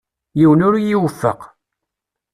Yiwen 0.39 0.65
ur 0.67 0.75
y-iwefeq. 0.77 1.41